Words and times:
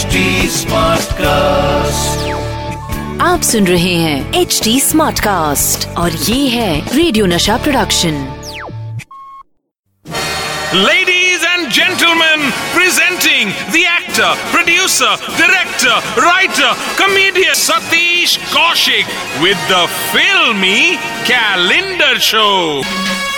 Smart 0.00 1.10
cast 1.14 2.28
आप 3.22 3.40
सुन 3.44 3.66
रहे 3.66 3.92
हैं 3.94 4.40
एच 4.40 4.60
डी 4.64 4.78
स्मार्ट 4.80 5.18
कास्ट 5.20 5.86
और 5.98 6.12
ये 6.28 6.46
है 6.48 6.96
radio 6.96 7.26
Nasha 7.26 7.56
production 7.64 8.14
ladies 10.76 11.44
and 11.46 11.68
gentleman 11.70 12.50
presenting 12.74 13.52
the 13.72 13.76
actor 13.76 14.34
producer 14.52 15.28
director 15.38 16.22
writer 16.22 16.72
comedian 16.98 17.54
Satish 17.66 18.36
Kaushik 18.54 19.06
with 19.42 19.56
the 19.70 19.86
Filmy 20.12 20.96
calendar 21.30 22.18
show 22.32 22.48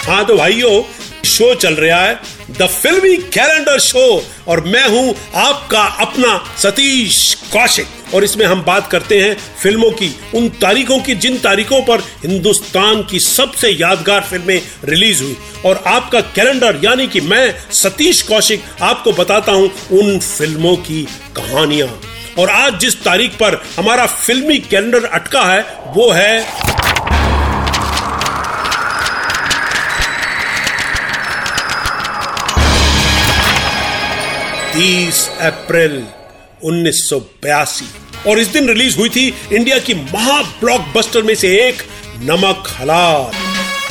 हाँ 0.06 0.24
तो 0.26 0.36
भाइयों 0.36 0.80
शो 1.24 1.54
चल 1.54 1.74
रहा 1.74 2.04
है, 2.04 2.20
द 2.50 2.66
फिल्मी 2.66 3.16
कैलेंडर 3.16 3.78
शो, 3.78 4.24
और 4.48 4.60
मैं 4.60 4.88
हूँ 4.88 5.14
आपका 5.34 5.82
अपना 5.82 6.54
सतीश 6.58 7.38
कौशिक। 7.52 7.86
और 8.14 8.24
इसमें 8.24 8.46
हम 8.46 8.62
बात 8.62 8.90
करते 8.90 9.20
हैं 9.20 9.36
फ़िल्मों 9.62 9.90
की, 9.90 10.16
उन 10.34 10.48
तारीखों 10.48 10.98
की, 10.98 11.14
जिन 11.14 11.38
तारीखों 11.38 11.82
पर 11.82 12.00
हिंदुस्तान 12.00 13.02
की 13.02 13.20
सबसे 13.20 13.70
यादगार 13.70 14.20
फ़िल्में 14.20 14.62
रिलीज़ 14.84 15.22
हुई। 15.22 15.36
और 15.64 15.84
आपका 15.86 16.20
कैलेंडर, 16.20 16.80
यानी 16.84 17.06
कि 17.06 17.20
मैं, 17.20 17.54
सतीश 17.72 18.22
कौशिक, 18.22 18.62
आपको 18.82 19.12
बताता 19.12 19.52
हूँ 19.52 19.70
उन 19.92 20.18
फ़िल्मों 20.18 20.76
की 20.76 21.02
कहानियाँ। 21.36 22.00
और 22.38 22.50
आज 22.50 22.78
जिस 22.80 23.02
तारीख 23.02 23.30
पर 23.30 23.62
हमारा 23.76 24.06
फिल्मी 24.06 24.58
कैलेंडर 24.58 25.04
अटका 25.04 25.42
है, 25.42 25.60
वो 25.86 26.10
है 26.10 26.62
30 34.82 35.30
अप्रैल 35.40 36.06
उन्नीस 36.64 37.08
सौ 37.08 37.20
बयासी। 37.20 37.84
और 38.30 38.38
इस 38.38 38.46
दिन 38.46 38.68
रिलीज़ 38.68 38.98
हुई 38.98 39.08
थी 39.08 39.34
इंडिया 39.52 39.78
की 39.78 39.94
महा 39.94 40.60
ब्लॉकबस्टर 40.60 41.22
में 41.22 41.34
से 41.34 41.68
एक 41.68 41.82
नमक 42.22 42.76
हलाल। 42.80 43.30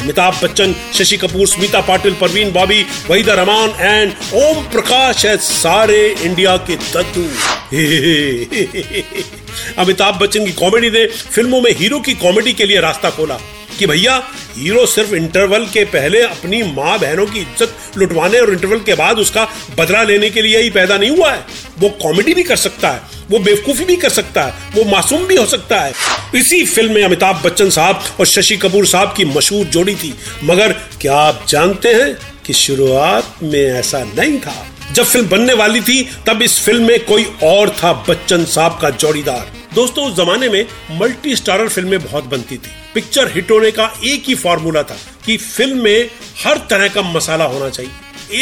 अमिताभ 0.01 0.39
बच्चन, 0.43 0.75
शशि 0.93 1.17
कपूर, 1.17 1.47
स्मिता 1.47 1.81
पाटिल, 1.81 2.13
परवीन 2.13 2.51
बॉबी, 2.51 2.85
वहीदा 3.09 3.33
रहमान 3.33 3.69
एंड 3.79 4.13
ओम 4.33 4.63
प्रकाश 4.63 5.25
है 5.25 5.37
सारे 5.37 6.15
इंडिया 6.21 6.57
के 6.69 6.75
तत्व। 6.75 7.29
अमिताभ 9.81 10.19
बच्चन 10.19 10.45
की 10.45 10.51
कॉमेडी 10.51 10.89
ने 10.89 11.07
फ़िल्मों 11.07 11.61
में 11.61 11.71
हीरो 11.71 11.99
की 11.99 12.13
कॉमेडी 12.13 12.53
के 12.53 12.65
लिए 12.65 12.79
रास्ता 12.79 13.09
खोला 13.09 13.39
कि 13.79 13.87
भैया, 13.87 14.23
हीरो 14.57 14.85
सिर्फ़ 14.85 15.15
इंटरवल 15.15 15.65
के 15.65 15.85
पहले 15.85 16.21
अपनी 16.21 16.63
माँ 16.63 16.99
बहनों 16.99 17.25
की 17.25 17.39
इज़्ज़त 17.39 17.75
लुटवाने 17.97 18.39
और 18.39 18.51
इंटरवल 18.51 18.79
के 18.79 18.93
बाद 18.93 19.19
उसका 19.19 19.47
बदला 19.77 20.03
लेने 20.03 20.29
के 20.29 20.41
लिए 20.41 20.57
ही 20.57 20.69
पैदा 20.69 20.97
नहीं 20.97 21.09
हुआ 21.09 21.31
है। 21.31 21.45
वो 21.79 21.89
कॉमेडी 21.89 22.33
भी 22.33 22.43
कर 22.43 22.55
सकता 22.55 22.89
है, 22.89 23.01
वो 23.29 23.39
बेवकूफ़ी 23.39 23.85
भी 23.85 23.95
कर 23.95 24.09
सकता 24.09 24.43
है, 24.43 24.53
वो 24.75 24.83
मासूम 24.91 25.25
भी 25.25 25.35
हो 25.35 25.45
सकता 25.45 25.79
है। 25.81 25.93
इसी 26.35 26.65
फ़िल्म 26.65 26.93
में 26.93 27.03
अमिताभ 27.03 27.41
बच्चन 27.45 27.69
साहब 27.69 28.03
और 28.19 28.25
शशि 28.25 28.57
कपूर 28.57 28.85
साहब 28.85 29.13
की 29.17 29.25
मशहूर 29.25 29.65
जोड़ी 29.65 29.95
थी। 29.95 30.13
मगर 30.43 30.73
क्या 30.73 31.15
आप 31.15 31.45
जानते 31.49 31.93
हैं 31.93 32.17
कि 32.45 32.53
शुरुआत 32.53 33.35
में 33.43 33.65
ऐसा 33.65 34.03
नहीं 34.03 34.39
था? 34.39 34.67
जब 34.91 35.03
फ़िल्म 35.03 35.27
बनने 35.29 35.53
वाली 35.53 35.81
थी, 35.81 36.09
तब 36.27 36.41
इस 36.41 36.59
फ़िल्म 36.59 36.87
में 36.87 37.05
कोई 37.05 37.25
और 37.43 37.69
था 37.69 37.93
बच्चन 38.09 38.45
साहब 38.45 38.79
का 38.81 38.89
जोड़ीदार। 38.89 39.51
दोस्तों, 39.75 40.11
उस 40.11 40.17
जमाने 40.17 40.49
में 40.49 40.65
मल्टी 40.91 41.35
स्टारर 41.35 41.67
फ़िल्में 41.67 41.99
बहुत 42.03 42.23
बनती 42.23 42.57
थी। 42.57 42.80
पिक्चर 42.93 43.31
हिट 43.31 43.51
होने 43.51 43.71
का 43.71 43.99
एक 44.03 44.23
ही 44.27 44.35
फॉर्मूला 44.35 44.83
था 44.83 44.97
कि 45.25 45.37
फ़िल्म 45.37 45.77
में 45.77 46.09
हर 46.45 46.57
तरह 46.57 46.87
का 46.87 47.01
मसाला 47.01 47.45
होना 47.45 47.69
चाहिए। 47.69 47.91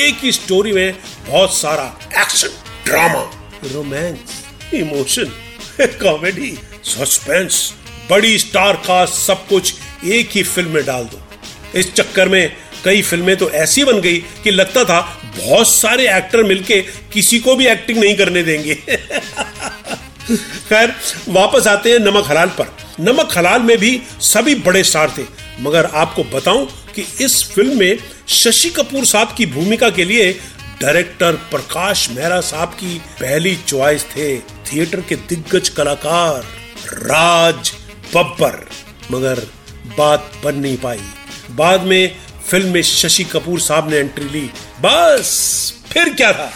एक 0.08 0.17
ही 0.23 0.31
स्टोरी 0.31 0.72
में 0.72 0.95
बहुत 1.28 1.53
सारा 1.53 2.00
action, 2.22 2.47
drama, 2.86 3.31
romance, 3.66 4.20
emotion, 4.73 5.25
comedy, 5.81 6.59
suspense, 6.83 7.73
बड़ी 8.09 8.39
स्टार 8.39 8.73
का 8.73 9.05
सब 9.05 9.48
कुछ 9.48 9.73
एक 10.05 10.30
ही 10.32 10.43
फ़िल्म 10.43 10.70
में 10.70 10.86
डाल 10.86 11.04
दो। 11.04 11.21
इस 11.80 11.93
चक्कर 11.93 12.30
में 12.30 12.55
कई 12.86 13.02
फ़िल्में 13.02 13.38
तो 13.38 13.49
ऐसी 13.49 13.83
बन 13.83 14.02
गई 14.02 14.17
कि 14.17 14.52
लगता 14.52 14.83
था 14.83 15.21
बहुत 15.38 15.67
सारे 15.67 16.17
एक्टर 16.17 16.43
मिलके 16.43 16.82
किसी 17.14 17.39
को 17.39 17.55
भी 17.55 17.67
एक्टिंग 17.67 17.99
नहीं 17.99 18.15
करने 18.15 18.43
देंगे। 18.43 18.76
खैर, 20.70 20.95
वापस 21.30 21.67
आते 21.67 21.92
हैं 21.92 21.99
नमक 21.99 22.26
हलाल 22.27 22.48
पर। 22.48 22.79
नमक 22.99 23.37
हलाल 23.37 23.61
में 23.61 23.77
भी 23.77 24.02
सभी 24.21 24.55
बड़े 24.55 24.83
स्टार 24.83 25.14
थे। 25.17 25.23
मगर 25.60 25.86
आपको 25.86 26.23
बताऊँ 26.23 26.67
कि 26.95 27.05
इस 27.21 27.43
फ़िल्म 27.54 27.77
में 27.80 27.98
शशि 28.27 28.70
कपूर 28.70 29.05
साहब 29.05 29.33
की 29.37 29.45
भूमिका 29.45 29.89
के 29.89 30.05
लिए 30.05 30.32
डायरेक्टर 30.82 31.33
प्रकाश 31.52 32.09
मेहरा 32.09 32.39
साहब 32.42 32.70
की 32.70 32.98
पहली 33.21 33.55
चॉइस 33.67 34.05
थे 34.05 34.38
थिएटर 34.39 35.02
के 35.02 35.15
दिग्गज 35.15 35.70
कलाकार 35.70 36.45
राज 37.04 37.71
बब्बर। 38.15 38.65
मगर 39.11 39.39
बात 39.98 40.32
बन 40.43 40.55
नहीं 40.55 40.77
पाई। 40.77 41.02
बाद 41.52 41.83
में 41.83 42.15
फ़िल्म 42.49 42.73
में 42.73 42.82
शशि 42.82 43.23
कपूर 43.23 43.59
साहब 43.59 43.89
ने 43.89 43.98
एंट्री 43.98 44.30
ली। 44.30 44.49
बस, 44.82 45.73
फिर 45.92 46.14
क्या 46.14 46.32
था? 46.33 46.52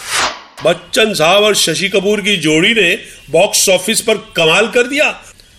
बच्चन 0.64 1.14
साहब 1.14 1.42
और 1.42 1.54
शशि 1.54 1.88
कपूर 1.88 2.20
की 2.20 2.36
जोड़ी 2.36 2.74
ने 2.74 2.94
बॉक्स 3.30 3.68
ऑफ़िस 3.68 4.00
पर 4.00 4.16
कमाल 4.36 4.68
कर 4.68 4.86
दिया। 4.86 5.10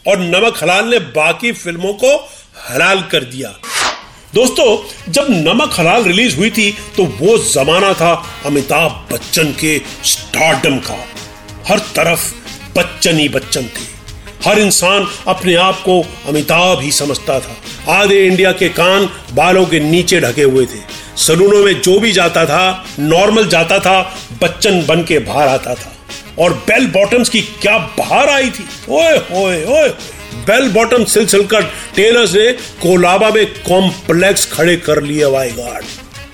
और 0.08 0.20
नमक 0.20 0.60
हलाल 0.64 0.90
ने 0.90 1.00
बाकी 1.00 1.52
फ़िल्मों 1.52 1.94
को 1.94 2.16
हलाल 2.70 3.02
कर 3.02 3.24
दिया। 3.24 3.50
दोस्तों, 4.34 5.12
जब 5.12 5.28
नमक 5.30 5.76
हलाल 5.80 6.04
रिलीज़ 6.04 6.36
हुई 6.38 6.50
थी 6.50 6.72
तो 6.98 7.04
वो 7.20 7.38
जमाना 7.38 7.94
था 7.94 8.14
अमिताभ 8.46 9.08
बच्चन 9.12 9.52
के 9.52 9.78
स्टारडम 10.04 10.78
का। 10.80 10.98
हर 11.68 11.80
तरफ़ 11.96 12.34
बच्चन 12.78 13.20
ही 13.20 13.30
बच्चन 13.30 13.62
थे। 13.62 13.94
हर 14.46 14.60
इंसान 14.60 15.08
अपने 15.28 15.56
आप 15.56 15.80
को 15.80 16.02
अमिताभ 16.28 16.82
ही 16.82 16.92
समझता 16.92 17.40
था। 17.40 17.56
आधे 17.94 18.26
इंडिया 18.28 18.52
के 18.52 18.70
कान 18.70 19.10
बालों 19.34 19.66
के 19.66 19.80
नीचे 19.80 20.20
ढके 20.20 20.44
हुए 20.44 20.66
थे। 20.66 20.80
सलूनों 21.18 21.64
में 21.66 21.82
जो 21.82 22.00
भी 22.00 22.12
जाता 22.12 22.46
था, 22.46 22.86
नॉर्मल 23.00 23.48
जाता 23.48 23.80
था, 23.80 24.02
बच्चन 24.42 24.86
बन 24.86 25.04
के 25.04 25.20
बाहर 25.20 25.48
आता 25.48 25.76
था। 25.76 25.95
और 26.40 26.54
बेल 26.68 26.88
बॉटम्स 26.88 27.30
की 27.30 27.42
क्या 27.42 27.78
बाहर 27.98 28.30
आई 28.30 28.50
थी? 28.50 28.66
ओए 28.90 29.18
ओए 29.36 29.64
ओए। 29.66 29.90
बेल 30.48 30.70
बॉटम 30.70 31.04
सिल 31.04 31.46
कर 31.46 31.64
टेलर्स 31.96 32.34
ने 32.34 32.52
कोलाबा 32.82 33.30
में 33.30 33.46
कॉम्प्लेक्स 33.64 34.46
खड़े 34.54 34.76
कर 34.78 35.02
लिए 35.04 35.26
वाई 35.26 35.52
गार्ड 35.52 35.86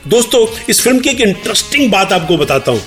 दोस्तों, 0.07 0.45
इस 0.69 0.81
फ़िल्म 0.81 0.99
की 0.99 1.09
एक 1.09 1.21
इंटरेस्टिंग 1.21 1.91
बात 1.91 2.13
आपको 2.13 2.37
बताता 2.37 2.71
हूँ। 2.71 2.81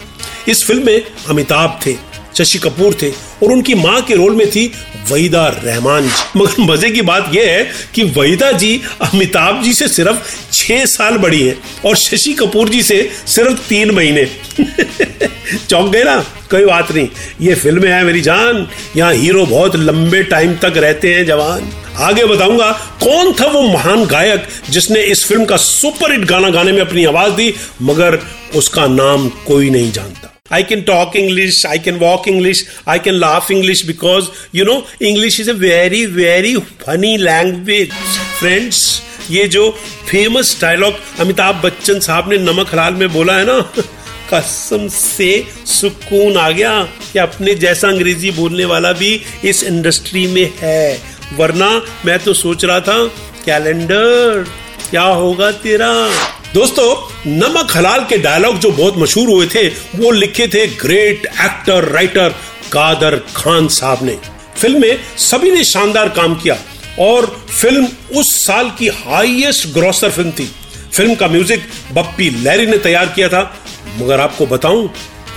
इस 0.49 0.65
फ़िल्म 0.65 0.87
में 0.87 1.05
अमिताभ 1.29 1.79
थे। 1.87 1.93
शशि 2.39 2.59
कपूर 2.59 2.95
थे 3.03 3.11
और 3.11 3.53
उनकी 3.53 3.75
माँ 3.75 4.01
के 4.03 4.15
रोल 4.15 4.37
में 4.37 4.51
थी 4.51 4.67
वहीदा 5.11 5.47
रहमान 5.49 6.03
जी। 6.03 6.39
मगर 6.39 6.63
मज़े 6.63 6.91
की 6.91 7.03
बात 7.03 7.31
यह 7.35 7.51
है 7.51 7.65
कि 7.95 8.03
वहीदा 8.17 8.51
जी 8.53 8.81
अमिताभ 9.03 9.63
जी 9.63 9.73
से 9.73 9.89
सिर्फ़ 9.89 10.33
छह 10.53 10.85
साल 10.87 11.19
बड़ी 11.19 11.43
है 11.43 11.57
और 11.87 11.97
शशि 11.97 12.33
कपूर 12.33 12.69
जी 12.69 12.83
से 12.83 13.11
सिर्फ़ 13.27 13.69
तीन 13.69 13.91
महीने। 13.91 14.25
चौंक 15.69 15.93
गए 15.93 16.03
ना? 16.05 16.19
कोई 16.51 16.65
बात 16.65 16.93
नहीं। 16.93 17.09
ये 17.41 17.55
फ़िल्में 17.55 17.91
हैं 17.93 18.03
मेरी 18.05 18.21
जान। 18.21 18.67
यहाँ 18.97 19.13
हीरो 19.15 19.47
बहुत 19.47 19.77
लंबे 19.77 20.23
टाइम 20.23 20.57
तक 20.57 20.77
रहते 20.77 21.15
हैं 21.15 21.25
जवान। 21.27 21.71
आगे 22.01 22.25
बताऊँगा 22.25 22.71
कौन 23.03 23.33
था 23.33 23.47
वो 23.47 23.63
महान 23.63 24.05
गायक 24.07 24.47
जिसने 24.71 25.03
इस 25.03 25.25
फ़िल्म 25.27 25.45
का 25.45 25.57
सुपर 25.57 26.13
हिट 26.13 26.25
गाना 26.25 26.51
गाने 26.51 26.73
में 26.73 26.81
अपनी 26.81 27.05
आवाज़ 27.05 27.33
दी, 27.33 27.55
मगर 27.83 28.19
उसका 28.57 28.87
नाम 28.87 29.29
कोई 29.47 29.71
नहीं 29.71 29.93
जानता। 29.93 30.34
I 30.51 30.63
can 30.63 30.85
talk 30.85 31.17
English, 31.17 31.65
I 31.65 31.79
can 31.79 31.99
walk 31.99 32.27
English, 32.27 32.67
I 32.87 32.99
can 32.99 33.19
laugh 33.19 33.51
English 33.51 33.81
because 33.85 34.29
you 34.53 34.63
know 34.63 34.87
English 35.01 35.41
is 35.41 35.49
a 35.49 35.55
very 35.55 36.05
very 36.05 36.55
funny 36.83 37.17
language. 37.17 37.95
Friends, 38.41 38.81
ये 39.31 39.47
जो 39.49 39.71
फ़ेमस 40.11 40.61
डायलॉग 40.61 40.99
अमिताभ 41.21 41.63
बच्चन 41.65 42.01
साहब 42.01 42.29
ने 42.31 42.39
नमक 42.39 42.73
हलाल 42.73 42.95
में 42.95 43.09
बोला 43.13 43.37
है 43.39 43.47
ना 43.47 43.59
कसम 44.33 44.87
से 44.89 45.31
सुकून 45.67 46.37
आ 46.37 46.51
गया 46.51 46.77
कि 47.13 47.19
अपने 47.19 47.55
जैसा 47.65 47.89
अंग्रेज़ी 47.89 48.31
बोलने 48.43 48.65
वाला 48.75 48.93
भी 49.01 49.13
इस 49.49 49.65
इंडस्ट्री 49.65 50.27
में 50.35 50.51
है 50.61 50.99
वरना 51.39 51.71
मैं 52.07 52.19
तो 52.25 52.35
सोच 52.45 52.65
रहा 52.65 52.81
था 52.81 53.05
कैलेंडर 53.47 54.45
क्या 54.91 55.03
होगा 55.03 55.51
तेरा 55.65 55.93
दोस्तों, 56.55 56.89
नमक 57.29 57.71
हलाल 57.77 58.05
के 58.05 58.17
डायलॉग 58.19 58.59
जो 58.59 58.71
बहुत 58.71 58.99
मशहूर 58.99 59.29
हुए 59.29 59.47
थे, 59.47 59.67
वो 59.69 60.11
लिखे 60.11 60.47
थे 60.49 60.67
great 60.77 61.27
actor 61.27 61.85
writer 61.93 62.35
Kader 62.73 63.17
Khan 63.37 63.67
साहब 63.69 64.05
ने। 64.05 64.17
फ़िल्म 64.57 64.81
में 64.81 64.99
सभी 65.21 65.51
ने 65.51 65.65
शानदार 65.65 66.09
काम 66.19 66.35
किया 66.35 66.57
और 67.01 67.27
फ़िल्म 67.51 67.89
उस 68.19 68.33
साल 68.37 68.71
की 68.79 68.89
हाईएस्ट 68.97 69.69
ग्रॉसर 69.75 70.11
फ़िल्म 70.11 70.31
थी। 70.31 70.49
फ़िल्म 70.93 71.15
का 71.15 71.29
म्यूज़िक 71.29 71.67
बप्पी 71.93 72.31
लैरी 72.39 72.67
ने 72.67 72.79
तैयार 72.79 73.13
किया 73.17 73.29
था। 73.29 73.43
मगर 73.99 74.21
आपको 74.21 74.47
बताऊँ, 74.47 74.89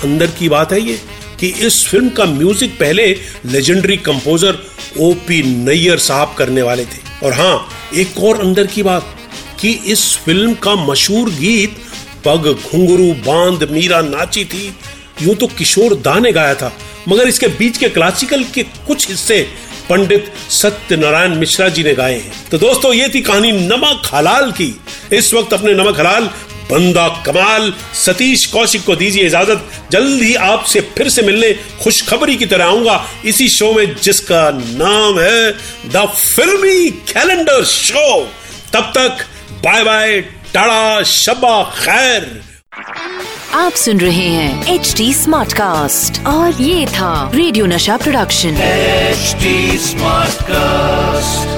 अंदर 0.04 0.32
की 0.40 0.50
बात 0.50 0.74
है 0.74 0.82
ये 0.82 1.00
कि 1.40 1.48
इस 1.48 1.86
फ़िल्म 1.88 2.10
का 2.10 2.26
म्यूज़िक 2.28 2.80
पहले 2.80 3.12
लेजेंडरी 3.46 3.98
कंपोजर 4.06 4.64
ओपी 5.02 5.44
नैयर 5.66 5.98
साहब 6.00 6.36
करने 6.38 6.62
वाले 6.62 6.86
थे। 6.86 7.06
और 7.26 7.34
हाँ 7.34 7.70
एक 7.96 8.18
और 8.20 8.42
अंदर 8.42 8.68
की 8.68 8.84
बात 8.84 9.16
कि 9.60 9.72
इस 9.86 10.18
फ़िल्म 10.18 10.54
का 10.54 10.76
मशहूर 10.76 11.30
गीत, 11.30 11.76
पग 12.26 12.48
घुंगरू 12.72 13.12
बाँध, 13.26 13.70
मीरा 13.72 14.02
नाची 14.02 14.46
थी, 14.46 14.76
यूँ 15.22 15.36
तो 15.36 15.48
किशोर 15.48 15.96
दा 15.96 16.20
ने 16.20 16.32
गाया 16.32 16.56
था। 16.56 16.74
मगर 17.08 17.28
इसके 17.28 17.48
बीच 17.48 17.78
के 17.78 17.90
क्लासिकल 17.90 18.44
के 18.44 18.64
कुछ 18.64 19.10
हिस्से 19.10 19.42
पंडित 19.90 20.32
सत्यनारायण 20.50 21.36
मिश्रा 21.36 21.70
जी 21.70 21.84
ने 21.84 21.94
गाए 21.94 22.14
हैं। 22.14 22.50
तो 22.52 22.58
दोस्तों, 22.58 22.94
ये 22.94 23.10
थी 23.10 23.22
कहानी 23.22 23.52
नमक 23.52 24.10
हलाल 24.14 24.52
की। 24.52 24.76
इस 25.14 25.34
वक्त 25.34 25.54
अपने 25.54 25.74
नमक 25.74 26.00
हलाल, 26.00 26.30
बंदा 26.72 27.08
कमाल, 27.26 27.74
सतीश 27.96 28.46
कौशिक 28.46 28.84
को 28.84 28.96
दीजिए 28.96 29.26
इजाज़त। 29.26 29.70
जल्द 29.92 30.24
ही 30.24 30.34
आपसे 30.36 30.82
फिर 30.98 31.10
से 31.10 31.22
मिलने 31.22 31.54
खुशखबरी 31.84 32.36
की 32.36 32.46
तरह 32.46 32.66
आऊँगा 32.66 33.06
इसी 33.26 33.48
शो 33.50 33.72
में, 33.74 33.96
जिसका 33.96 34.50
नाम 34.52 35.20
है 35.20 35.52
द 35.86 36.06
फिल्मी 36.16 36.90
कैलेंडर 36.90 37.64
शो। 37.64 38.24
तब 38.74 38.92
तक 38.98 39.26
बाय 39.64 39.84
बाय 39.84 40.22
टाड़ा 40.54 41.04
शबा 41.04 41.64
खैर 41.78 42.26
आप 43.56 43.72
सुन 43.84 44.00
रहे 44.00 44.28
हैं 44.28 44.74
एच 44.76 44.94
डी 44.98 45.14
स्मार्ट 45.14 45.54
कास्ट 45.54 46.26
और 46.28 46.62
ये 46.62 46.86
था 46.88 47.12
radio 47.36 47.66
Nasha 47.66 47.98
production 47.98 48.58
H 48.64 49.36
smart 49.82 50.46
Smartcast. 50.48 51.57